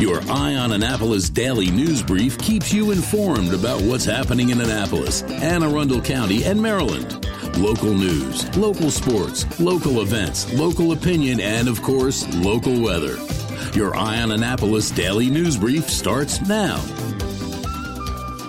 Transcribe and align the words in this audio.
Your 0.00 0.22
Eye 0.30 0.54
on 0.54 0.72
Annapolis 0.72 1.28
daily 1.28 1.70
news 1.70 2.02
brief 2.02 2.38
keeps 2.38 2.72
you 2.72 2.90
informed 2.90 3.52
about 3.52 3.82
what's 3.82 4.06
happening 4.06 4.48
in 4.48 4.58
Annapolis, 4.58 5.20
Anne 5.24 5.62
Arundel 5.62 6.00
County, 6.00 6.42
and 6.44 6.62
Maryland. 6.62 7.22
Local 7.58 7.92
news, 7.92 8.56
local 8.56 8.90
sports, 8.90 9.60
local 9.60 10.00
events, 10.00 10.50
local 10.54 10.92
opinion, 10.92 11.38
and 11.38 11.68
of 11.68 11.82
course, 11.82 12.26
local 12.36 12.80
weather. 12.80 13.18
Your 13.74 13.94
Eye 13.94 14.22
on 14.22 14.32
Annapolis 14.32 14.90
daily 14.90 15.28
news 15.28 15.58
brief 15.58 15.90
starts 15.90 16.40
now. 16.48 16.82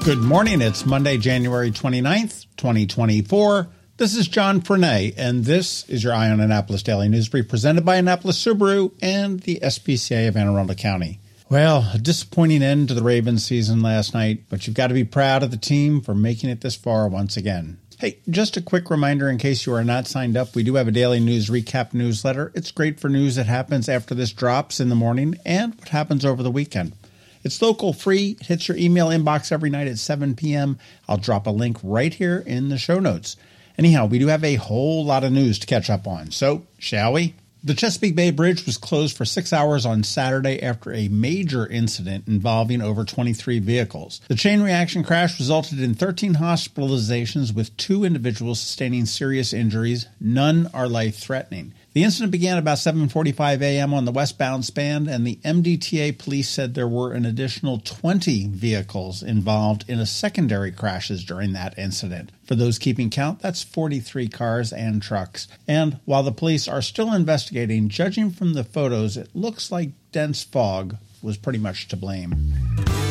Good 0.06 0.20
morning. 0.20 0.62
It's 0.62 0.86
Monday, 0.86 1.18
January 1.18 1.72
29th, 1.72 2.46
2024. 2.56 3.68
This 3.98 4.16
is 4.16 4.30
John 4.30 4.62
Frenaye, 4.62 5.16
and 5.18 5.44
this 5.44 5.84
is 5.90 6.02
your 6.02 6.14
Eye 6.14 6.30
on 6.30 6.40
Annapolis 6.40 6.82
Daily 6.82 7.10
News 7.10 7.28
Brief 7.28 7.50
presented 7.50 7.84
by 7.84 7.98
Annapolis 7.98 8.42
Subaru 8.42 8.94
and 9.02 9.42
the 9.42 9.60
SPCA 9.62 10.30
of 10.30 10.38
Anne 10.38 10.48
Arundel 10.48 10.78
County. 10.78 11.20
Well, 11.52 11.92
a 11.94 11.98
disappointing 11.98 12.64
end 12.64 12.88
to 12.88 12.94
the 12.94 13.04
Ravens 13.04 13.46
season 13.46 13.82
last 13.82 14.14
night, 14.14 14.44
but 14.50 14.66
you've 14.66 14.76
got 14.78 14.88
to 14.88 14.94
be 14.94 15.04
proud 15.04 15.44
of 15.44 15.52
the 15.52 15.58
team 15.58 16.00
for 16.00 16.16
making 16.16 16.50
it 16.50 16.62
this 16.62 16.78
far 16.78 17.10
once 17.10 17.36
again. 17.36 17.78
Hey, 18.00 18.20
just 18.30 18.56
a 18.56 18.62
quick 18.62 18.90
reminder 18.90 19.30
in 19.30 19.38
case 19.38 19.66
you 19.66 19.74
are 19.74 19.84
not 19.84 20.08
signed 20.08 20.38
up, 20.38 20.56
we 20.56 20.64
do 20.64 20.76
have 20.76 20.88
a 20.88 20.92
daily 20.92 21.20
news 21.20 21.50
recap 21.50 21.94
newsletter. 21.94 22.54
It's 22.56 22.72
great 22.72 23.02
for 23.02 23.10
news 23.10 23.36
that 23.36 23.48
happens 23.48 23.90
after 23.90 24.16
this 24.16 24.32
drops 24.32 24.80
in 24.80 24.88
the 24.88 24.96
morning 24.96 25.36
and 25.46 25.76
what 25.76 25.90
happens 25.90 26.24
over 26.24 26.42
the 26.42 26.50
weekend. 26.50 26.94
It's 27.44 27.62
local 27.62 27.92
free, 27.92 28.38
it 28.40 28.46
hits 28.46 28.70
your 28.70 28.78
email 28.78 29.10
inbox 29.10 29.52
every 29.52 29.70
night 29.70 29.90
at 29.90 29.98
7 29.98 30.36
p.m. 30.36 30.80
I'll 31.10 31.18
drop 31.18 31.48
a 31.48 31.52
link 31.52 31.76
right 31.84 32.14
here 32.14 32.42
in 32.48 32.70
the 32.70 32.78
show 32.78 33.02
notes. 33.02 33.36
Anyhow, 33.78 34.06
we 34.06 34.20
do 34.20 34.28
have 34.28 34.46
a 34.46 34.56
whole 34.56 35.04
lot 35.04 35.26
of 35.26 35.34
news 35.34 35.60
to 35.60 35.68
catch 35.68 35.90
up 35.90 36.08
on. 36.08 36.32
So, 36.32 36.66
shall 36.80 37.12
we? 37.12 37.34
The 37.64 37.76
Chesapeake 37.76 38.16
Bay 38.16 38.32
Bridge 38.32 38.66
was 38.66 38.80
closed 38.80 39.16
for 39.16 39.24
six 39.24 39.54
hours 39.54 39.86
on 39.86 40.04
Saturday 40.04 40.64
after 40.64 40.92
a 40.92 41.10
major 41.10 41.68
incident 41.68 42.28
involving 42.28 42.82
over 42.82 43.06
23 43.06 43.60
vehicles. 43.60 44.20
The 44.30 44.36
chain 44.36 44.64
reaction 44.64 45.04
crash 45.04 45.38
resulted 45.38 45.80
in 45.80 45.94
13 45.94 46.36
hospitalizations 46.36 47.54
with 47.54 47.78
two 47.78 48.04
individuals 48.04 48.60
sustaining 48.60 49.06
serious 49.06 49.54
injuries. 49.54 50.08
None 50.20 50.72
are 50.74 50.88
life 50.88 51.18
threatening. 51.18 51.74
The 51.94 52.04
incident 52.04 52.32
began 52.32 52.58
about 52.58 52.78
7:45 52.78 53.62
a.m. 53.62 53.94
on 53.94 54.06
the 54.06 54.14
westbound 54.14 54.64
span 54.64 55.10
and 55.10 55.28
the 55.28 55.40
MDTA 55.44 56.18
police 56.18 56.48
said 56.48 56.74
there 56.74 56.88
were 56.88 57.12
an 57.12 57.26
additional 57.26 57.80
20 57.80 58.48
vehicles 58.48 59.22
involved 59.22 59.84
in 59.90 60.00
a 60.00 60.06
secondary 60.06 60.72
crashes 60.72 61.26
during 61.26 61.52
that 61.52 61.78
incident. 61.78 62.32
For 62.46 62.56
those 62.56 62.80
keeping 62.80 63.10
count, 63.10 63.42
that's 63.42 63.62
43 63.62 64.30
cars 64.30 64.72
and 64.72 65.02
trucks. 65.02 65.50
And 65.68 66.00
while 66.06 66.24
the 66.24 66.32
police 66.32 66.66
are 66.66 66.82
still 66.82 67.14
investigating, 67.14 67.90
judging 67.90 68.32
from 68.32 68.54
the 68.54 68.64
photos, 68.64 69.18
it 69.18 69.30
looks 69.34 69.70
like 69.70 69.90
dense 70.14 70.44
fog 70.44 70.96
was 71.22 71.36
pretty 71.36 71.60
much 71.60 71.90
to 71.90 71.98
blame. 71.98 73.11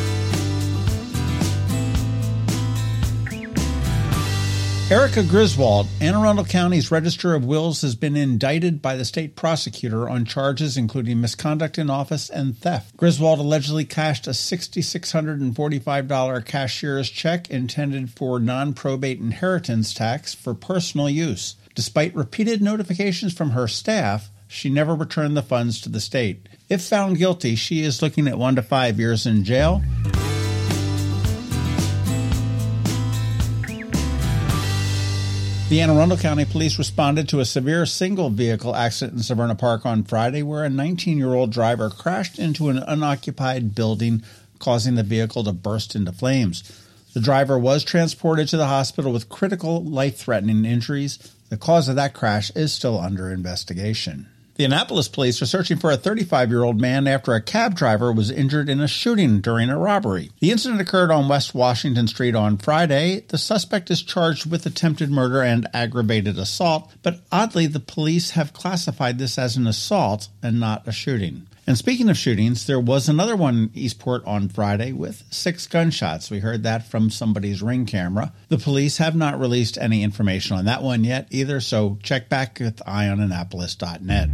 Erica 4.91 5.23
Griswold, 5.23 5.87
Anne 6.01 6.15
Arundel 6.15 6.43
County's 6.43 6.91
Register 6.91 7.33
of 7.33 7.45
Wills, 7.45 7.81
has 7.81 7.95
been 7.95 8.17
indicted 8.17 8.81
by 8.81 8.97
the 8.97 9.05
state 9.05 9.37
prosecutor 9.37 10.09
on 10.09 10.25
charges 10.25 10.75
including 10.75 11.21
misconduct 11.21 11.77
in 11.77 11.89
office 11.89 12.29
and 12.29 12.57
theft. 12.57 12.97
Griswold 12.97 13.39
allegedly 13.39 13.85
cashed 13.85 14.27
a 14.27 14.31
$6,645 14.31 16.45
cashier's 16.45 17.09
check 17.09 17.49
intended 17.49 18.09
for 18.09 18.37
non 18.37 18.73
probate 18.73 19.21
inheritance 19.21 19.93
tax 19.93 20.33
for 20.33 20.53
personal 20.53 21.09
use. 21.09 21.55
Despite 21.73 22.13
repeated 22.13 22.61
notifications 22.61 23.33
from 23.33 23.51
her 23.51 23.69
staff, 23.69 24.29
she 24.45 24.69
never 24.69 24.93
returned 24.93 25.37
the 25.37 25.41
funds 25.41 25.79
to 25.79 25.87
the 25.87 26.01
state. 26.01 26.49
If 26.67 26.83
found 26.83 27.17
guilty, 27.17 27.55
she 27.55 27.83
is 27.83 28.01
looking 28.01 28.27
at 28.27 28.37
one 28.37 28.57
to 28.57 28.61
five 28.61 28.99
years 28.99 29.25
in 29.25 29.45
jail. 29.45 29.81
The 35.71 35.79
Anne 35.79 35.89
Arundel 35.89 36.17
County 36.17 36.43
Police 36.43 36.77
responded 36.77 37.29
to 37.29 37.39
a 37.39 37.45
severe 37.45 37.85
single 37.85 38.29
vehicle 38.29 38.75
accident 38.75 39.19
in 39.19 39.23
Severna 39.23 39.57
Park 39.57 39.85
on 39.85 40.03
Friday 40.03 40.43
where 40.43 40.65
a 40.65 40.69
19 40.69 41.17
year 41.17 41.33
old 41.33 41.53
driver 41.53 41.89
crashed 41.89 42.37
into 42.37 42.67
an 42.67 42.79
unoccupied 42.79 43.73
building, 43.73 44.21
causing 44.59 44.95
the 44.95 45.01
vehicle 45.03 45.45
to 45.45 45.53
burst 45.53 45.95
into 45.95 46.11
flames. 46.11 46.61
The 47.13 47.21
driver 47.21 47.57
was 47.57 47.85
transported 47.85 48.49
to 48.49 48.57
the 48.57 48.67
hospital 48.67 49.13
with 49.13 49.29
critical 49.29 49.81
life 49.81 50.17
threatening 50.17 50.65
injuries. 50.65 51.17
The 51.47 51.55
cause 51.55 51.87
of 51.87 51.95
that 51.95 52.13
crash 52.13 52.51
is 52.53 52.73
still 52.73 52.99
under 52.99 53.31
investigation. 53.31 54.27
The 54.61 54.65
Annapolis 54.65 55.07
police 55.07 55.41
are 55.41 55.47
searching 55.47 55.77
for 55.77 55.89
a 55.89 55.97
35 55.97 56.51
year 56.51 56.61
old 56.61 56.79
man 56.79 57.07
after 57.07 57.33
a 57.33 57.41
cab 57.41 57.73
driver 57.73 58.13
was 58.13 58.29
injured 58.29 58.69
in 58.69 58.79
a 58.79 58.87
shooting 58.87 59.41
during 59.41 59.71
a 59.71 59.79
robbery. 59.79 60.29
The 60.39 60.51
incident 60.51 60.79
occurred 60.79 61.09
on 61.09 61.27
West 61.27 61.55
Washington 61.55 62.07
Street 62.07 62.35
on 62.35 62.59
Friday. 62.59 63.21
The 63.27 63.39
suspect 63.39 63.89
is 63.89 64.03
charged 64.03 64.45
with 64.45 64.67
attempted 64.67 65.09
murder 65.09 65.41
and 65.41 65.67
aggravated 65.73 66.37
assault, 66.37 66.91
but 67.01 67.21
oddly, 67.31 67.65
the 67.65 67.79
police 67.79 68.29
have 68.37 68.53
classified 68.53 69.17
this 69.17 69.39
as 69.39 69.57
an 69.57 69.65
assault 69.65 70.27
and 70.43 70.59
not 70.59 70.87
a 70.87 70.91
shooting. 70.91 71.47
And 71.67 71.77
speaking 71.77 72.09
of 72.09 72.17
shootings, 72.17 72.65
there 72.65 72.79
was 72.79 73.07
another 73.07 73.35
one 73.35 73.55
in 73.55 73.71
Eastport 73.75 74.25
on 74.25 74.49
Friday 74.49 74.91
with 74.93 75.23
six 75.29 75.67
gunshots. 75.67 76.31
We 76.31 76.39
heard 76.39 76.63
that 76.63 76.87
from 76.87 77.11
somebody's 77.11 77.61
ring 77.61 77.85
camera. 77.85 78.33
The 78.49 78.57
police 78.57 78.97
have 78.97 79.15
not 79.15 79.39
released 79.39 79.77
any 79.77 80.01
information 80.01 80.57
on 80.57 80.65
that 80.65 80.81
one 80.81 81.03
yet 81.03 81.27
either, 81.29 81.59
so 81.61 81.99
check 82.01 82.29
back 82.29 82.57
with 82.59 82.77
eyeonannapolis.net. 82.77 84.29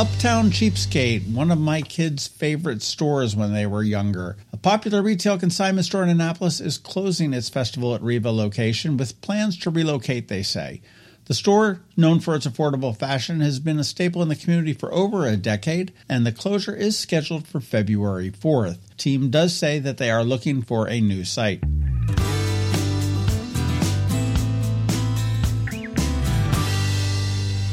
Uptown 0.00 0.50
Cheapskate, 0.50 1.32
one 1.32 1.52
of 1.52 1.58
my 1.60 1.80
kids' 1.80 2.26
favorite 2.26 2.82
stores 2.82 3.36
when 3.36 3.52
they 3.52 3.66
were 3.66 3.82
younger. 3.82 4.36
A 4.52 4.56
popular 4.56 5.02
retail 5.02 5.38
consignment 5.38 5.86
store 5.86 6.02
in 6.02 6.08
Annapolis 6.08 6.60
is 6.60 6.78
closing 6.78 7.32
its 7.32 7.48
Festival 7.48 7.94
at 7.94 8.02
Riva 8.02 8.32
location 8.32 8.96
with 8.96 9.20
plans 9.20 9.56
to 9.58 9.70
relocate, 9.70 10.26
they 10.26 10.42
say. 10.42 10.80
The 11.26 11.32
store, 11.32 11.80
known 11.96 12.20
for 12.20 12.34
its 12.34 12.46
affordable 12.46 12.94
fashion, 12.94 13.40
has 13.40 13.58
been 13.58 13.78
a 13.78 13.84
staple 13.84 14.20
in 14.20 14.28
the 14.28 14.36
community 14.36 14.74
for 14.74 14.92
over 14.92 15.26
a 15.26 15.38
decade, 15.38 15.90
and 16.06 16.26
the 16.26 16.32
closure 16.32 16.76
is 16.76 16.98
scheduled 16.98 17.46
for 17.48 17.60
February 17.60 18.30
4th. 18.30 18.76
Team 18.98 19.30
does 19.30 19.56
say 19.56 19.78
that 19.78 19.96
they 19.96 20.10
are 20.10 20.22
looking 20.22 20.60
for 20.60 20.86
a 20.86 21.00
new 21.00 21.24
site. 21.24 21.64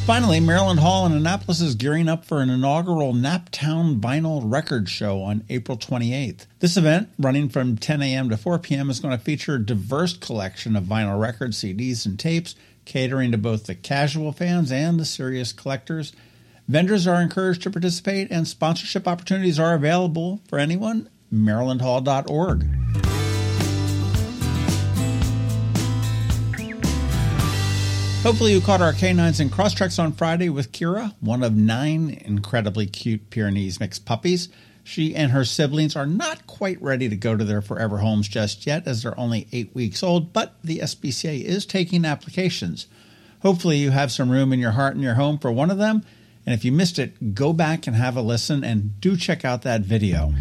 Finally, 0.06 0.40
Maryland 0.40 0.80
Hall 0.80 1.06
in 1.06 1.12
Annapolis 1.12 1.62
is 1.62 1.76
gearing 1.76 2.10
up 2.10 2.26
for 2.26 2.42
an 2.42 2.50
inaugural 2.50 3.14
Naptown 3.14 4.00
Vinyl 4.00 4.42
Record 4.44 4.90
Show 4.90 5.22
on 5.22 5.44
April 5.48 5.78
28th. 5.78 6.48
This 6.60 6.76
event, 6.76 7.10
running 7.20 7.48
from 7.50 7.78
10 7.78 8.02
a.m. 8.02 8.30
to 8.30 8.36
4 8.36 8.60
p.m., 8.60 8.90
is 8.90 9.00
going 9.00 9.18
to 9.18 9.24
feature 9.24 9.56
a 9.56 9.66
diverse 9.66 10.18
collection 10.18 10.76
of 10.76 10.86
vinyl 10.86 11.20
records, 11.20 11.62
CDs, 11.62 12.06
and 12.06 12.20
tapes 12.20 12.56
catering 12.86 13.31
to 13.31 13.38
both 13.38 13.66
the 13.66 13.75
casual 13.75 14.31
fans 14.31 14.72
and 14.72 15.00
the 15.00 15.06
serious 15.06 15.53
collectors. 15.53 16.14
Vendors 16.68 17.08
are 17.08 17.22
encouraged 17.22 17.64
to 17.64 17.72
participate, 17.72 18.31
and 18.31 18.47
sponsorship 18.47 19.08
opportunities 19.08 19.59
are 19.59 19.74
available 19.74 20.42
for 20.47 20.58
anyone. 20.58 21.09
MarylandHall.org. 21.34 22.66
Hopefully, 28.24 28.53
you 28.53 28.62
caught 28.62 28.81
our 28.81 28.94
canines 28.94 29.40
and 29.40 29.52
Crosstreks 29.52 29.97
on 29.97 30.14
Friday 30.14 30.50
with 30.50 30.72
Kira, 30.72 31.16
one 31.22 31.41
of 31.41 31.56
nine 31.56 32.22
incredibly 32.24 32.86
cute 32.86 33.31
Pyrenees 33.31 33.80
mixed 33.80 34.06
puppies. 34.06 34.47
She 34.84 35.16
and 35.16 35.31
her 35.31 35.46
siblings 35.46 35.96
are 35.96 36.06
not 36.06 36.47
quite 36.47 36.81
ready 36.81 37.08
to 37.08 37.16
go 37.16 37.38
to 37.38 37.44
their 37.44 37.62
forever 37.62 38.00
homes 38.00 38.28
just 38.28 38.66
yet, 38.66 38.88
as 38.88 39.03
they're 39.03 39.19
only 39.19 39.47
eight 39.52 39.74
weeks 39.75 40.02
old, 40.03 40.34
but 40.34 40.56
the 40.64 40.80
SPCA 40.80 41.44
is 41.44 41.66
taking 41.66 42.03
applications. 42.03 42.88
Hopefully, 43.41 43.78
you 43.78 43.91
have 43.91 44.11
some 44.11 44.29
room 44.29 44.52
in 44.53 44.59
your 44.59 44.72
heart 44.72 44.96
and 44.96 45.03
your 45.03 45.16
home 45.16 45.38
for 45.38 45.52
one 45.52 45.72
of 45.72 45.78
them. 45.78 46.03
And 46.46 46.53
if 46.56 46.66
you 46.66 46.72
missed 46.72 46.97
it, 46.97 47.35
go 47.35 47.53
back 47.53 47.85
and 47.85 47.96
have 47.96 48.17
a 48.17 48.22
listen 48.22 48.64
and 48.64 49.00
do 49.00 49.16
check 49.16 49.46
out 49.46 49.61
that 49.61 49.82
video. 49.82 50.34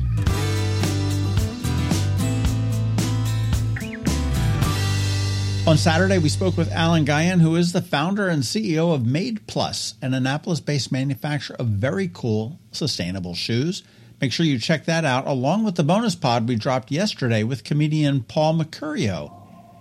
On 5.67 5.77
Saturday, 5.77 6.19
we 6.19 6.31
spoke 6.31 6.57
with 6.57 6.73
Alan 6.73 7.05
Guyan, 7.05 7.41
who 7.41 7.55
is 7.55 7.73
the 7.73 7.83
founder 7.83 8.29
and 8.29 8.43
CEO 8.43 8.95
of 8.95 9.05
Made 9.07 9.47
Plus, 9.47 9.95
an 10.01 10.15
Annapolis 10.15 10.59
based 10.59 10.91
manufacturer 10.91 11.55
of 11.57 11.67
very 11.67 12.11
cool, 12.13 12.59
sustainable 12.73 13.35
shoes. 13.35 13.83
Make 14.21 14.33
sure 14.33 14.45
you 14.45 14.59
check 14.59 14.85
that 14.85 15.05
out, 15.05 15.27
along 15.27 15.65
with 15.65 15.77
the 15.77 15.83
bonus 15.83 16.15
pod 16.15 16.47
we 16.47 16.55
dropped 16.55 16.91
yesterday 16.91 17.43
with 17.43 17.65
comedian 17.65 18.23
Paul 18.23 18.59
Mecurio. 18.59 19.35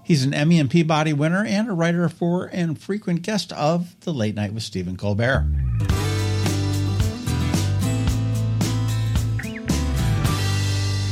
He's 0.06 0.24
an 0.24 0.34
Emmy 0.34 0.60
and 0.60 0.72
Peabody 0.72 1.12
winner 1.12 1.46
and 1.46 1.70
a 1.70 1.74
writer 1.74 2.08
for 2.08 2.46
and 2.46 2.80
frequent 2.80 3.22
guest 3.22 3.52
of 3.52 4.00
The 4.02 4.14
Late 4.14 4.36
Night 4.36 4.54
with 4.54 4.64
Stephen 4.64 4.96
Colbert. 4.96 5.46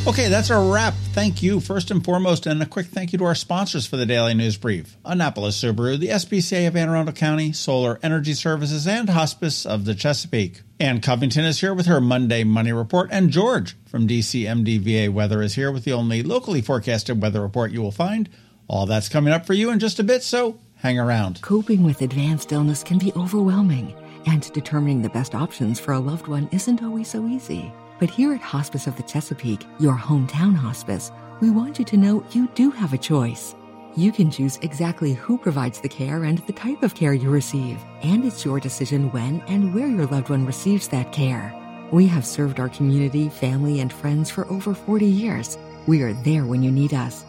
Okay, 0.07 0.29
that's 0.29 0.49
a 0.49 0.57
wrap. 0.57 0.93
Thank 1.11 1.43
you, 1.43 1.59
first 1.59 1.91
and 1.91 2.03
foremost, 2.03 2.45
and 2.45 2.63
a 2.63 2.65
quick 2.65 2.85
thank 2.85 3.11
you 3.11 3.19
to 3.19 3.25
our 3.25 3.35
sponsors 3.35 3.85
for 3.85 3.97
the 3.97 4.05
Daily 4.05 4.33
News 4.33 4.55
Brief 4.55 4.95
Annapolis 5.03 5.61
Subaru, 5.61 5.99
the 5.99 6.07
SPCA 6.07 6.65
of 6.65 6.77
Anne 6.77 6.87
Arundel 6.87 7.13
County, 7.13 7.51
Solar 7.51 7.99
Energy 8.01 8.33
Services, 8.33 8.87
and 8.87 9.09
Hospice 9.09 9.65
of 9.65 9.83
the 9.83 9.93
Chesapeake. 9.93 10.61
Ann 10.79 11.01
Covington 11.01 11.43
is 11.43 11.59
here 11.59 11.73
with 11.73 11.87
her 11.87 11.99
Monday 11.99 12.45
Money 12.45 12.71
Report, 12.71 13.09
and 13.11 13.31
George 13.31 13.75
from 13.85 14.07
DCMDVA 14.07 15.11
Weather 15.11 15.41
is 15.41 15.55
here 15.55 15.73
with 15.73 15.83
the 15.83 15.91
only 15.91 16.23
locally 16.23 16.61
forecasted 16.61 17.21
weather 17.21 17.41
report 17.41 17.71
you 17.71 17.81
will 17.81 17.91
find. 17.91 18.29
All 18.69 18.85
that's 18.85 19.09
coming 19.09 19.33
up 19.33 19.45
for 19.45 19.55
you 19.55 19.71
in 19.71 19.79
just 19.79 19.99
a 19.99 20.05
bit, 20.05 20.23
so 20.23 20.57
hang 20.77 20.97
around. 20.97 21.41
Coping 21.41 21.83
with 21.83 22.01
advanced 22.01 22.53
illness 22.53 22.81
can 22.81 22.97
be 22.97 23.11
overwhelming, 23.17 23.93
and 24.25 24.49
determining 24.53 25.01
the 25.01 25.09
best 25.09 25.35
options 25.35 25.81
for 25.81 25.91
a 25.91 25.99
loved 25.99 26.29
one 26.29 26.47
isn't 26.53 26.81
always 26.81 27.09
so 27.09 27.27
easy. 27.27 27.73
But 27.99 28.09
here 28.09 28.33
at 28.33 28.41
Hospice 28.41 28.87
of 28.87 28.95
the 28.95 29.03
Chesapeake, 29.03 29.65
your 29.79 29.95
hometown 29.95 30.55
hospice, 30.55 31.11
we 31.39 31.49
want 31.49 31.79
you 31.79 31.85
to 31.85 31.97
know 31.97 32.23
you 32.31 32.47
do 32.53 32.71
have 32.71 32.93
a 32.93 32.97
choice. 32.97 33.55
You 33.95 34.11
can 34.11 34.29
choose 34.29 34.59
exactly 34.61 35.13
who 35.13 35.37
provides 35.37 35.81
the 35.81 35.89
care 35.89 36.23
and 36.23 36.37
the 36.39 36.53
type 36.53 36.83
of 36.83 36.93
care 36.93 37.13
you 37.13 37.31
receive, 37.31 37.79
and 38.03 38.23
it's 38.23 38.45
your 38.45 38.59
decision 38.59 39.11
when 39.11 39.41
and 39.47 39.73
where 39.73 39.87
your 39.87 40.05
loved 40.05 40.29
one 40.29 40.45
receives 40.45 40.87
that 40.89 41.11
care. 41.11 41.53
We 41.91 42.05
have 42.07 42.25
served 42.25 42.59
our 42.59 42.69
community, 42.69 43.29
family, 43.29 43.79
and 43.79 43.91
friends 43.91 44.29
for 44.29 44.45
over 44.51 44.75
40 44.75 45.05
years. 45.05 45.57
We 45.87 46.03
are 46.03 46.13
there 46.13 46.45
when 46.45 46.61
you 46.61 46.71
need 46.71 46.93
us. 46.93 47.25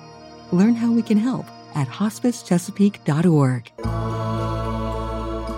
Learn 0.52 0.74
how 0.74 0.92
we 0.92 1.02
can 1.02 1.16
help 1.16 1.46
at 1.74 1.88
hospicechesapeake.org. 1.88 4.07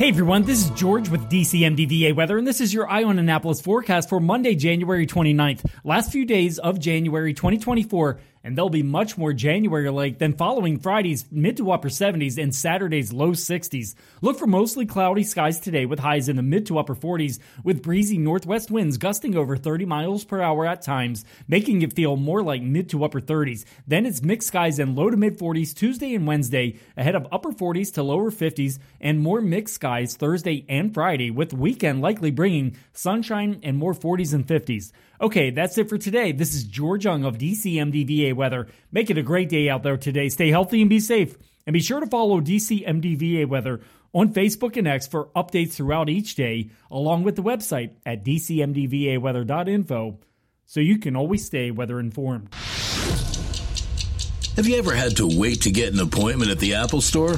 Hey 0.00 0.08
everyone, 0.08 0.44
this 0.44 0.64
is 0.64 0.70
George 0.70 1.10
with 1.10 1.28
DCMDVA 1.28 2.16
Weather, 2.16 2.38
and 2.38 2.46
this 2.46 2.62
is 2.62 2.72
your 2.72 2.88
Eye 2.88 3.04
on 3.04 3.18
Annapolis 3.18 3.60
forecast 3.60 4.08
for 4.08 4.18
Monday, 4.18 4.54
January 4.54 5.06
29th. 5.06 5.70
Last 5.84 6.10
few 6.10 6.24
days 6.24 6.58
of 6.58 6.80
January 6.80 7.34
2024 7.34 8.18
and 8.42 8.56
they'll 8.56 8.70
be 8.70 8.82
much 8.82 9.18
more 9.18 9.32
January 9.32 9.90
like 9.90 10.18
than 10.18 10.32
following 10.32 10.78
Friday's 10.78 11.26
mid 11.30 11.56
to 11.58 11.70
upper 11.70 11.88
70s 11.88 12.42
and 12.42 12.54
Saturday's 12.54 13.12
low 13.12 13.32
60s. 13.32 13.94
Look 14.22 14.38
for 14.38 14.46
mostly 14.46 14.86
cloudy 14.86 15.22
skies 15.22 15.60
today 15.60 15.86
with 15.86 15.98
highs 15.98 16.28
in 16.28 16.36
the 16.36 16.42
mid 16.42 16.66
to 16.66 16.78
upper 16.78 16.94
40s 16.94 17.38
with 17.62 17.82
breezy 17.82 18.18
northwest 18.18 18.70
winds 18.70 18.98
gusting 18.98 19.36
over 19.36 19.56
30 19.56 19.84
miles 19.84 20.24
per 20.24 20.40
hour 20.40 20.66
at 20.66 20.82
times, 20.82 21.24
making 21.48 21.82
it 21.82 21.92
feel 21.92 22.16
more 22.16 22.42
like 22.42 22.62
mid 22.62 22.88
to 22.90 23.04
upper 23.04 23.20
30s. 23.20 23.64
Then 23.86 24.06
it's 24.06 24.22
mixed 24.22 24.48
skies 24.48 24.78
and 24.78 24.96
low 24.96 25.10
to 25.10 25.16
mid 25.16 25.38
40s 25.38 25.74
Tuesday 25.74 26.14
and 26.14 26.26
Wednesday, 26.26 26.78
ahead 26.96 27.14
of 27.14 27.26
upper 27.30 27.52
40s 27.52 27.92
to 27.94 28.02
lower 28.02 28.30
50s 28.30 28.78
and 29.00 29.20
more 29.20 29.40
mixed 29.40 29.74
skies 29.74 30.16
Thursday 30.16 30.64
and 30.68 30.94
Friday 30.94 31.30
with 31.30 31.52
weekend 31.52 32.00
likely 32.00 32.30
bringing 32.30 32.76
sunshine 32.92 33.60
and 33.62 33.76
more 33.76 33.92
40s 33.92 34.34
and 34.34 34.46
50s. 34.46 34.92
Okay, 35.20 35.50
that's 35.50 35.76
it 35.76 35.90
for 35.90 35.98
today. 35.98 36.32
This 36.32 36.54
is 36.54 36.64
George 36.64 37.04
Young 37.04 37.24
of 37.24 37.36
DCMDVA 37.36 38.29
Weather. 38.34 38.68
Make 38.92 39.10
it 39.10 39.18
a 39.18 39.22
great 39.22 39.48
day 39.48 39.68
out 39.68 39.82
there 39.82 39.96
today. 39.96 40.28
Stay 40.28 40.50
healthy 40.50 40.80
and 40.80 40.90
be 40.90 41.00
safe. 41.00 41.36
And 41.66 41.74
be 41.74 41.80
sure 41.80 42.00
to 42.00 42.06
follow 42.06 42.40
DCMDVA 42.40 43.46
Weather 43.46 43.80
on 44.12 44.32
Facebook 44.32 44.76
and 44.76 44.88
X 44.88 45.06
for 45.06 45.26
updates 45.36 45.72
throughout 45.72 46.08
each 46.08 46.34
day, 46.34 46.70
along 46.90 47.22
with 47.22 47.36
the 47.36 47.42
website 47.42 47.92
at 48.04 48.24
dcmdvaweather.info 48.24 50.18
so 50.66 50.80
you 50.80 50.98
can 50.98 51.16
always 51.16 51.44
stay 51.44 51.70
weather 51.70 51.98
informed. 51.98 52.54
Have 54.56 54.68
you 54.68 54.76
ever 54.76 54.94
had 54.94 55.16
to 55.16 55.26
wait 55.26 55.62
to 55.62 55.70
get 55.70 55.92
an 55.92 56.00
appointment 56.00 56.50
at 56.50 56.58
the 56.58 56.74
Apple 56.74 57.00
Store? 57.00 57.36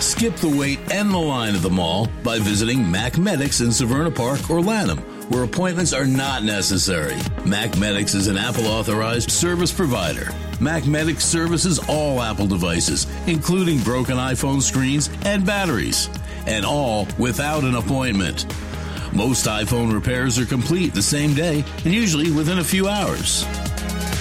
Skip 0.00 0.36
the 0.36 0.48
wait 0.48 0.78
and 0.92 1.10
the 1.10 1.18
line 1.18 1.54
at 1.54 1.62
the 1.62 1.70
mall 1.70 2.08
by 2.22 2.38
visiting 2.38 2.78
MacMedics 2.78 3.60
in 3.60 3.68
Severna 3.68 4.14
Park 4.14 4.50
or 4.50 4.60
Lanham 4.60 5.17
where 5.28 5.44
appointments 5.44 5.92
are 5.92 6.06
not 6.06 6.42
necessary. 6.42 7.14
MacMedics 7.44 8.14
is 8.14 8.26
an 8.26 8.38
Apple 8.38 8.66
authorized 8.66 9.30
service 9.30 9.72
provider. 9.72 10.26
MacMedics 10.58 11.22
services 11.22 11.78
all 11.88 12.22
Apple 12.22 12.46
devices, 12.46 13.06
including 13.26 13.80
broken 13.80 14.16
iPhone 14.16 14.62
screens 14.62 15.10
and 15.24 15.44
batteries, 15.44 16.08
and 16.46 16.64
all 16.64 17.06
without 17.18 17.64
an 17.64 17.74
appointment. 17.74 18.46
Most 19.12 19.46
iPhone 19.46 19.92
repairs 19.92 20.38
are 20.38 20.46
complete 20.46 20.94
the 20.94 21.02
same 21.02 21.34
day 21.34 21.64
and 21.84 21.94
usually 21.94 22.30
within 22.30 22.58
a 22.58 22.64
few 22.64 22.88
hours. 22.88 23.44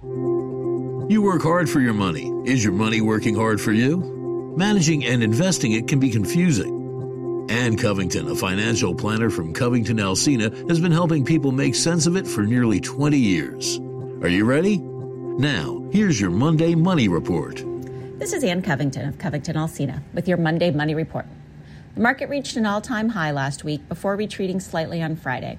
You 0.00 1.20
work 1.22 1.42
hard 1.42 1.68
for 1.68 1.80
your 1.80 1.92
money. 1.92 2.30
Is 2.44 2.62
your 2.62 2.72
money 2.72 3.00
working 3.00 3.34
hard 3.34 3.60
for 3.60 3.72
you? 3.72 4.54
Managing 4.56 5.04
and 5.04 5.24
investing 5.24 5.72
it 5.72 5.88
can 5.88 5.98
be 5.98 6.08
confusing. 6.08 7.46
Ann 7.50 7.76
Covington, 7.76 8.28
a 8.28 8.36
financial 8.36 8.94
planner 8.94 9.28
from 9.28 9.52
Covington 9.52 9.96
Alsina, 9.96 10.68
has 10.68 10.78
been 10.78 10.92
helping 10.92 11.24
people 11.24 11.50
make 11.50 11.74
sense 11.74 12.06
of 12.06 12.16
it 12.16 12.28
for 12.28 12.44
nearly 12.44 12.78
20 12.78 13.18
years. 13.18 13.78
Are 14.22 14.28
you 14.28 14.44
ready? 14.44 14.78
Now, 14.78 15.82
here's 15.90 16.20
your 16.20 16.30
Monday 16.30 16.76
Money 16.76 17.08
Report. 17.08 17.64
This 18.20 18.32
is 18.32 18.44
Ann 18.44 18.62
Covington 18.62 19.08
of 19.08 19.18
Covington 19.18 19.56
Alsina 19.56 20.02
with 20.14 20.28
your 20.28 20.36
Monday 20.36 20.70
Money 20.70 20.94
Report. 20.94 21.26
The 21.96 22.02
market 22.02 22.28
reached 22.28 22.56
an 22.56 22.66
all 22.66 22.80
time 22.80 23.08
high 23.08 23.32
last 23.32 23.64
week 23.64 23.88
before 23.88 24.14
retreating 24.14 24.60
slightly 24.60 25.02
on 25.02 25.16
Friday. 25.16 25.58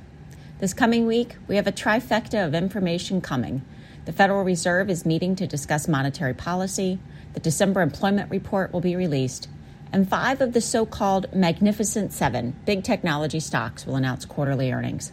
This 0.60 0.74
coming 0.74 1.08
week, 1.08 1.36
we 1.50 1.58
have 1.58 1.68
a 1.68 1.74
trifecta 1.74 2.46
of 2.46 2.56
information 2.56 3.20
coming. 3.20 3.66
The 4.10 4.16
Federal 4.16 4.44
Reserve 4.44 4.90
is 4.90 5.06
meeting 5.06 5.36
to 5.36 5.46
discuss 5.46 5.88
monetary 5.88 6.34
policy, 6.34 6.98
the 7.36 7.40
December 7.40 7.82
employment 7.82 8.32
report 8.32 8.74
will 8.74 8.82
be 8.82 8.96
released, 8.96 9.48
and 9.94 10.10
five 10.10 10.42
of 10.42 10.54
the 10.54 10.62
so 10.62 10.84
called 10.84 11.32
Magnificent 11.32 12.12
Seven 12.12 12.56
big 12.66 12.84
technology 12.84 13.40
stocks 13.40 13.86
will 13.86 13.96
announce 13.96 14.26
quarterly 14.26 14.72
earnings. 14.72 15.12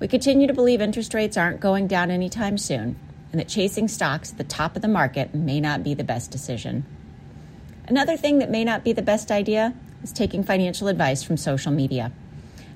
We 0.00 0.08
continue 0.08 0.48
to 0.48 0.54
believe 0.54 0.80
interest 0.80 1.14
rates 1.14 1.36
aren't 1.36 1.60
going 1.60 1.86
down 1.86 2.10
anytime 2.10 2.58
soon, 2.58 2.96
and 3.30 3.40
that 3.40 3.46
chasing 3.46 3.86
stocks 3.86 4.32
at 4.32 4.38
the 4.38 4.42
top 4.42 4.74
of 4.74 4.82
the 4.82 4.88
market 4.88 5.32
may 5.32 5.60
not 5.60 5.84
be 5.84 5.94
the 5.94 6.02
best 6.02 6.32
decision. 6.32 6.84
Another 7.86 8.16
thing 8.16 8.40
that 8.40 8.50
may 8.50 8.64
not 8.64 8.82
be 8.82 8.92
the 8.92 9.02
best 9.02 9.30
idea 9.30 9.72
is 10.02 10.10
taking 10.10 10.42
financial 10.42 10.88
advice 10.88 11.22
from 11.22 11.36
social 11.36 11.70
media. 11.70 12.10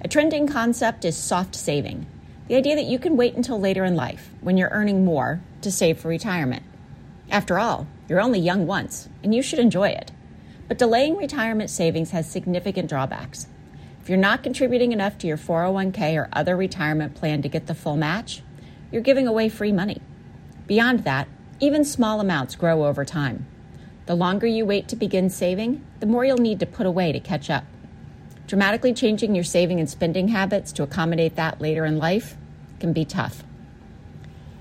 A 0.02 0.06
trending 0.06 0.46
concept 0.46 1.04
is 1.04 1.16
soft 1.16 1.56
saving 1.56 2.06
the 2.50 2.56
idea 2.56 2.74
that 2.74 2.86
you 2.86 2.98
can 2.98 3.16
wait 3.16 3.36
until 3.36 3.60
later 3.60 3.84
in 3.84 3.94
life, 3.94 4.28
when 4.40 4.56
you're 4.56 4.70
earning 4.72 5.04
more, 5.04 5.40
to 5.60 5.70
save 5.70 6.00
for 6.00 6.08
retirement. 6.08 6.64
After 7.30 7.60
all, 7.60 7.86
you're 8.08 8.20
only 8.20 8.40
young 8.40 8.66
once, 8.66 9.08
and 9.22 9.32
you 9.32 9.40
should 9.40 9.60
enjoy 9.60 9.90
it. 9.90 10.10
But 10.66 10.76
delaying 10.76 11.16
retirement 11.16 11.70
savings 11.70 12.10
has 12.10 12.28
significant 12.28 12.88
drawbacks. 12.88 13.46
If 14.02 14.08
you're 14.08 14.18
not 14.18 14.42
contributing 14.42 14.90
enough 14.90 15.16
to 15.18 15.28
your 15.28 15.36
401k 15.36 16.16
or 16.16 16.28
other 16.32 16.56
retirement 16.56 17.14
plan 17.14 17.40
to 17.42 17.48
get 17.48 17.68
the 17.68 17.74
full 17.74 17.96
match, 17.96 18.42
you're 18.90 19.00
giving 19.00 19.28
away 19.28 19.48
free 19.48 19.70
money. 19.70 20.02
Beyond 20.66 21.04
that, 21.04 21.28
even 21.60 21.84
small 21.84 22.18
amounts 22.18 22.56
grow 22.56 22.84
over 22.84 23.04
time. 23.04 23.46
The 24.06 24.16
longer 24.16 24.48
you 24.48 24.66
wait 24.66 24.88
to 24.88 24.96
begin 24.96 25.30
saving, 25.30 25.84
the 26.00 26.06
more 26.06 26.24
you'll 26.24 26.38
need 26.38 26.58
to 26.58 26.66
put 26.66 26.86
away 26.86 27.12
to 27.12 27.20
catch 27.20 27.48
up. 27.48 27.62
Dramatically 28.48 28.92
changing 28.92 29.36
your 29.36 29.44
saving 29.44 29.78
and 29.78 29.88
spending 29.88 30.26
habits 30.26 30.72
to 30.72 30.82
accommodate 30.82 31.36
that 31.36 31.60
later 31.60 31.84
in 31.84 31.96
life 31.96 32.36
can 32.80 32.92
be 32.92 33.04
tough. 33.04 33.44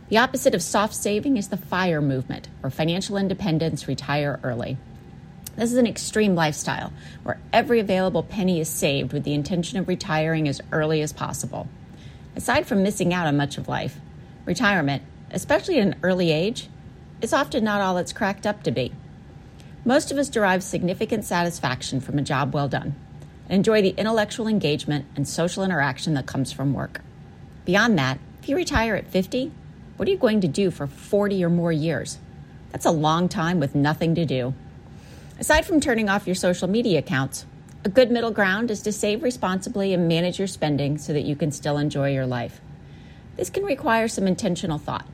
The 0.09 0.17
opposite 0.17 0.55
of 0.55 0.61
soft 0.61 0.95
saving 0.95 1.38
is 1.38 1.47
the 1.47 1.57
FIRE 1.57 2.01
movement, 2.01 2.47
or 2.63 2.69
financial 2.69 3.17
independence, 3.17 3.88
retire 3.88 4.39
early. 4.43 4.77
This 5.55 5.71
is 5.71 5.77
an 5.77 5.88
extreme 5.88 6.35
lifestyle 6.35 6.93
where 7.23 7.39
every 7.51 7.79
available 7.79 8.23
penny 8.23 8.59
is 8.59 8.69
saved 8.69 9.13
with 9.13 9.23
the 9.23 9.33
intention 9.33 9.77
of 9.77 9.88
retiring 9.88 10.47
as 10.47 10.61
early 10.71 11.01
as 11.01 11.13
possible. 11.13 11.67
Aside 12.35 12.65
from 12.65 12.81
missing 12.81 13.13
out 13.13 13.27
on 13.27 13.38
much 13.38 13.57
of 13.57 13.67
life, 13.67 13.97
retirement, 14.45 15.03
especially 15.31 15.79
at 15.79 15.88
an 15.88 15.95
early 16.01 16.31
age, 16.31 16.69
is 17.21 17.33
often 17.33 17.63
not 17.63 17.81
all 17.81 17.97
it's 17.97 18.13
cracked 18.13 18.47
up 18.47 18.63
to 18.63 18.71
be. 18.71 18.93
Most 19.85 20.11
of 20.11 20.17
us 20.17 20.29
derive 20.29 20.63
significant 20.63 21.25
satisfaction 21.25 21.99
from 21.99 22.17
a 22.17 22.23
job 22.23 22.53
well 22.53 22.67
done 22.67 22.95
and 23.47 23.57
enjoy 23.57 23.81
the 23.81 23.95
intellectual 23.97 24.47
engagement 24.47 25.05
and 25.15 25.27
social 25.27 25.63
interaction 25.63 26.13
that 26.13 26.25
comes 26.25 26.51
from 26.51 26.73
work. 26.73 27.01
Beyond 27.69 27.99
that, 27.99 28.17
if 28.41 28.49
you 28.49 28.55
retire 28.55 28.95
at 28.95 29.11
50, 29.11 29.51
what 29.95 30.07
are 30.07 30.11
you 30.11 30.17
going 30.17 30.41
to 30.41 30.47
do 30.47 30.71
for 30.71 30.88
40 30.88 31.43
or 31.43 31.51
more 31.51 31.71
years? 31.71 32.17
That's 32.71 32.88
a 32.88 32.89
long 32.89 33.29
time 33.29 33.59
with 33.59 33.75
nothing 33.75 34.15
to 34.15 34.25
do. 34.25 34.55
Aside 35.38 35.67
from 35.67 35.79
turning 35.79 36.09
off 36.09 36.25
your 36.25 36.33
social 36.33 36.67
media 36.67 36.97
accounts, 36.97 37.45
a 37.85 37.89
good 37.89 38.09
middle 38.09 38.31
ground 38.31 38.71
is 38.71 38.81
to 38.81 38.91
save 38.91 39.21
responsibly 39.21 39.93
and 39.93 40.07
manage 40.07 40.39
your 40.39 40.47
spending 40.47 40.97
so 40.97 41.13
that 41.13 41.25
you 41.25 41.35
can 41.35 41.51
still 41.51 41.77
enjoy 41.77 42.11
your 42.11 42.25
life. 42.25 42.59
This 43.35 43.51
can 43.51 43.63
require 43.63 44.07
some 44.07 44.25
intentional 44.25 44.79
thought. 44.79 45.05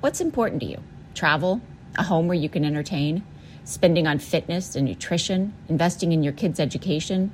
What's 0.00 0.20
important 0.20 0.62
to 0.62 0.66
you? 0.66 0.82
Travel, 1.14 1.60
a 1.94 2.02
home 2.02 2.26
where 2.26 2.36
you 2.36 2.48
can 2.48 2.64
entertain, 2.64 3.24
spending 3.62 4.08
on 4.08 4.18
fitness 4.18 4.74
and 4.74 4.84
nutrition, 4.84 5.54
investing 5.68 6.10
in 6.10 6.24
your 6.24 6.32
kids' 6.32 6.58
education. 6.58 7.30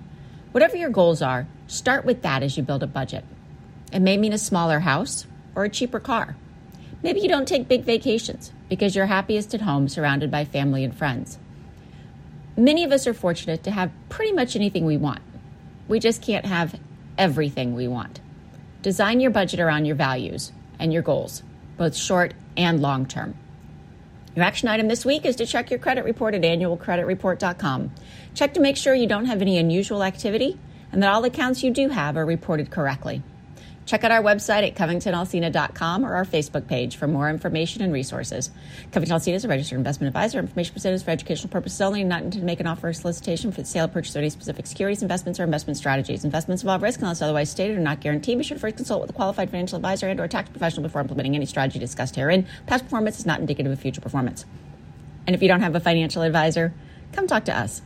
Whatever 0.52 0.76
your 0.76 0.90
goals 0.90 1.22
are, 1.22 1.46
start 1.66 2.04
with 2.04 2.20
that 2.20 2.42
as 2.42 2.58
you 2.58 2.62
build 2.62 2.82
a 2.82 2.86
budget. 2.86 3.24
It 3.92 4.00
may 4.00 4.16
mean 4.16 4.32
a 4.32 4.38
smaller 4.38 4.80
house 4.80 5.26
or 5.54 5.64
a 5.64 5.68
cheaper 5.68 6.00
car. 6.00 6.36
Maybe 7.02 7.20
you 7.20 7.28
don't 7.28 7.46
take 7.46 7.68
big 7.68 7.84
vacations 7.84 8.52
because 8.68 8.96
you're 8.96 9.06
happiest 9.06 9.54
at 9.54 9.60
home 9.60 9.88
surrounded 9.88 10.30
by 10.30 10.44
family 10.44 10.84
and 10.84 10.96
friends. 10.96 11.38
Many 12.56 12.84
of 12.84 12.92
us 12.92 13.06
are 13.06 13.14
fortunate 13.14 13.62
to 13.64 13.70
have 13.70 13.92
pretty 14.08 14.32
much 14.32 14.56
anything 14.56 14.86
we 14.86 14.96
want. 14.96 15.20
We 15.86 15.98
just 16.00 16.22
can't 16.22 16.46
have 16.46 16.78
everything 17.18 17.74
we 17.74 17.88
want. 17.88 18.20
Design 18.82 19.20
your 19.20 19.30
budget 19.30 19.60
around 19.60 19.84
your 19.84 19.96
values 19.96 20.52
and 20.78 20.92
your 20.92 21.02
goals, 21.02 21.42
both 21.76 21.94
short 21.96 22.34
and 22.56 22.80
long 22.80 23.06
term. 23.06 23.34
Your 24.34 24.44
action 24.44 24.68
item 24.68 24.88
this 24.88 25.04
week 25.04 25.24
is 25.24 25.36
to 25.36 25.46
check 25.46 25.70
your 25.70 25.78
credit 25.78 26.04
report 26.04 26.34
at 26.34 26.42
annualcreditreport.com. 26.42 27.92
Check 28.34 28.54
to 28.54 28.60
make 28.60 28.76
sure 28.76 28.94
you 28.94 29.06
don't 29.06 29.26
have 29.26 29.42
any 29.42 29.58
unusual 29.58 30.02
activity 30.02 30.58
and 30.90 31.02
that 31.02 31.12
all 31.12 31.24
accounts 31.24 31.62
you 31.62 31.70
do 31.70 31.88
have 31.88 32.16
are 32.16 32.26
reported 32.26 32.70
correctly. 32.70 33.22
Check 33.86 34.02
out 34.02 34.10
our 34.10 34.22
website 34.22 34.66
at 34.66 34.74
covingtonalsina.com 34.76 36.06
or 36.06 36.14
our 36.14 36.24
Facebook 36.24 36.66
page 36.66 36.96
for 36.96 37.06
more 37.06 37.28
information 37.28 37.82
and 37.82 37.92
resources. 37.92 38.50
Covington 38.92 39.18
Alsina 39.18 39.34
is 39.34 39.44
a 39.44 39.48
registered 39.48 39.76
investment 39.76 40.08
advisor. 40.08 40.38
Information 40.38 40.72
presented 40.72 40.96
is 40.96 41.02
for 41.02 41.10
educational 41.10 41.50
purposes 41.50 41.80
only 41.82 42.00
and 42.00 42.08
not 42.08 42.22
intended 42.22 42.40
to 42.40 42.46
make 42.46 42.60
an 42.60 42.66
offer 42.66 42.88
or 42.88 42.92
solicitation 42.94 43.52
for 43.52 43.60
the 43.60 43.66
sale 43.66 43.84
or 43.84 43.88
purchase 43.88 44.14
of 44.14 44.20
any 44.20 44.30
specific 44.30 44.66
securities, 44.66 45.02
investments, 45.02 45.38
or 45.38 45.44
investment 45.44 45.76
strategies. 45.76 46.24
Investments 46.24 46.62
involve 46.62 46.82
risk 46.82 47.00
unless 47.00 47.20
otherwise 47.20 47.50
stated 47.50 47.76
or 47.76 47.80
not 47.80 48.00
guaranteed. 48.00 48.38
Be 48.38 48.44
sure 48.44 48.56
to 48.56 48.60
first 48.60 48.76
consult 48.76 49.02
with 49.02 49.10
a 49.10 49.14
qualified 49.14 49.50
financial 49.50 49.76
advisor 49.76 50.08
and 50.08 50.18
or 50.18 50.28
tax 50.28 50.48
professional 50.48 50.82
before 50.82 51.02
implementing 51.02 51.34
any 51.34 51.46
strategy 51.46 51.78
discussed 51.78 52.16
herein. 52.16 52.46
Past 52.66 52.84
performance 52.84 53.18
is 53.18 53.26
not 53.26 53.40
indicative 53.40 53.70
of 53.70 53.78
future 53.78 54.00
performance. 54.00 54.46
And 55.26 55.36
if 55.36 55.42
you 55.42 55.48
don't 55.48 55.60
have 55.60 55.74
a 55.74 55.80
financial 55.80 56.22
advisor, 56.22 56.72
come 57.12 57.26
talk 57.26 57.44
to 57.46 57.56
us. 57.56 57.82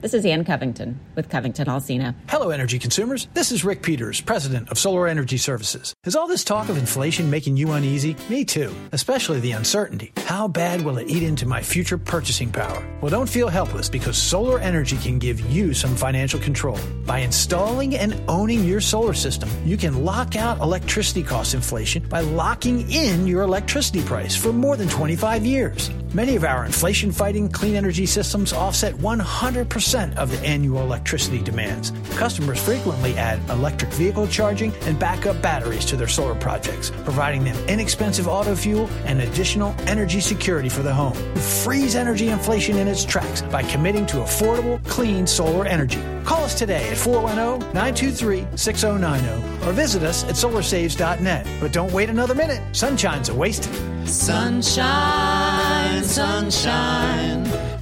This 0.00 0.14
is 0.14 0.24
Ann 0.24 0.46
Covington 0.46 0.98
with 1.14 1.28
Covington 1.28 1.66
Alsina. 1.66 2.14
Hello, 2.26 2.48
energy 2.48 2.78
consumers. 2.78 3.28
This 3.34 3.52
is 3.52 3.66
Rick 3.66 3.82
Peters, 3.82 4.22
president 4.22 4.70
of 4.70 4.78
Solar 4.78 5.06
Energy 5.06 5.36
Services. 5.36 5.92
Is 6.06 6.16
all 6.16 6.26
this 6.26 6.42
talk 6.42 6.70
of 6.70 6.78
inflation 6.78 7.28
making 7.28 7.58
you 7.58 7.72
uneasy? 7.72 8.16
Me 8.30 8.42
too, 8.42 8.74
especially 8.92 9.40
the 9.40 9.52
uncertainty. 9.52 10.14
How 10.24 10.48
bad 10.48 10.80
will 10.80 10.96
it 10.96 11.10
eat 11.10 11.22
into 11.22 11.44
my 11.44 11.60
future 11.60 11.98
purchasing 11.98 12.50
power? 12.50 12.82
Well, 13.02 13.10
don't 13.10 13.28
feel 13.28 13.50
helpless 13.50 13.90
because 13.90 14.16
solar 14.16 14.58
energy 14.58 14.96
can 14.96 15.18
give 15.18 15.38
you 15.52 15.74
some 15.74 15.94
financial 15.94 16.40
control. 16.40 16.78
By 17.04 17.18
installing 17.18 17.94
and 17.94 18.18
owning 18.26 18.64
your 18.64 18.80
solar 18.80 19.12
system, 19.12 19.50
you 19.66 19.76
can 19.76 20.02
lock 20.02 20.34
out 20.34 20.60
electricity 20.60 21.22
cost 21.22 21.52
inflation 21.52 22.08
by 22.08 22.20
locking 22.20 22.90
in 22.90 23.26
your 23.26 23.42
electricity 23.42 24.00
price 24.00 24.34
for 24.34 24.50
more 24.50 24.78
than 24.78 24.88
25 24.88 25.44
years. 25.44 25.90
Many 26.14 26.36
of 26.36 26.44
our 26.44 26.64
inflation 26.64 27.12
fighting 27.12 27.50
clean 27.50 27.76
energy 27.76 28.06
systems 28.06 28.52
offset 28.52 28.94
100% 28.94 29.89
of 29.94 30.30
the 30.30 30.38
annual 30.46 30.82
electricity 30.82 31.42
demands. 31.42 31.92
Customers 32.10 32.62
frequently 32.62 33.16
add 33.16 33.40
electric 33.50 33.92
vehicle 33.94 34.28
charging 34.28 34.72
and 34.82 34.96
backup 35.00 35.42
batteries 35.42 35.84
to 35.84 35.96
their 35.96 36.06
solar 36.06 36.36
projects, 36.36 36.92
providing 37.02 37.42
them 37.42 37.56
inexpensive 37.68 38.28
auto 38.28 38.54
fuel 38.54 38.88
and 39.04 39.20
additional 39.20 39.74
energy 39.80 40.20
security 40.20 40.68
for 40.68 40.82
the 40.82 40.94
home. 40.94 41.14
Freeze 41.64 41.96
energy 41.96 42.28
inflation 42.28 42.76
in 42.76 42.86
its 42.86 43.04
tracks 43.04 43.42
by 43.42 43.64
committing 43.64 44.06
to 44.06 44.18
affordable, 44.18 44.80
clean 44.86 45.26
solar 45.26 45.66
energy. 45.66 46.00
Call 46.24 46.44
us 46.44 46.56
today 46.56 46.88
at 46.90 46.96
410 46.96 47.74
923 47.74 48.46
6090 48.56 49.66
or 49.66 49.72
visit 49.72 50.04
us 50.04 50.22
at 50.24 50.36
solarsaves.net. 50.36 51.48
But 51.60 51.72
don't 51.72 51.92
wait 51.92 52.10
another 52.10 52.36
minute. 52.36 52.62
Sunshine's 52.76 53.28
a 53.28 53.34
waste. 53.34 53.68
Sunshine, 54.06 56.04
sunshine. 56.04 57.49